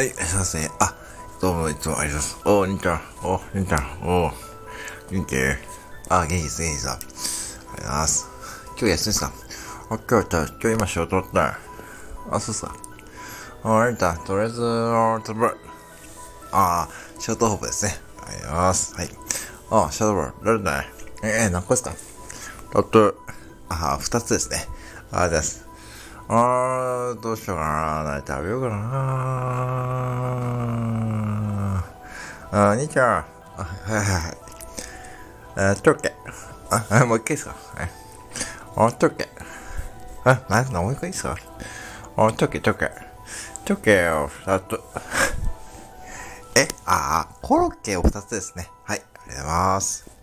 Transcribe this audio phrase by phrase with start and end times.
[0.00, 0.70] はい、すいません。
[0.80, 0.94] あ、
[1.42, 2.80] どうもいつもありがとうございます。
[2.80, 3.00] おー、兄ちゃん。
[3.22, 3.80] おー、兄ちゃん。
[4.02, 4.32] おー、
[5.10, 5.36] 元気？
[6.08, 6.88] あ、元気です、元気です。
[6.88, 8.28] ありがとうございます。
[8.68, 9.32] 今日休みですか？
[9.90, 11.30] あ、今日、今日今仕事終わっ
[12.30, 12.34] た。
[12.34, 12.74] あ、そうっすか。
[13.62, 15.54] あ、兄ちゃん、とりあえず、あ、つぶ。
[16.50, 17.94] あー、ショートホープですね。
[18.22, 18.94] ありがとうございます。
[18.94, 19.08] はい。
[19.70, 20.88] あ、ショートホープ、誰だね。
[21.24, 21.92] え、え、何個ですか？
[22.72, 23.14] だって、
[23.68, 24.66] あ、二つですね。
[25.12, 25.68] あ、です。
[26.32, 27.64] あー、どうしようか
[28.04, 28.22] な。
[28.22, 29.49] 何食べようかな。
[32.52, 33.06] あ、兄ちゃん。
[33.06, 33.24] は
[33.88, 34.36] いはいはい。
[35.56, 36.12] えー、チョッケ。
[36.70, 37.90] あ、もう一回いいっすかはい。
[38.76, 39.28] あ、チョッケ。
[40.24, 41.36] あ、な、な、もう一回いいっすか
[42.16, 42.90] あ、チョッケ、チョッケ。
[43.64, 44.80] チョッケを二つ。
[46.58, 48.68] え、あ、コロッケを二つですね。
[48.84, 50.19] はい、ありがとうございます。